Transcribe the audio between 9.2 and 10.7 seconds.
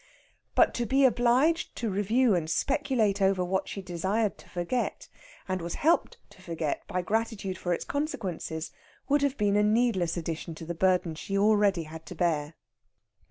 have been a needless addition to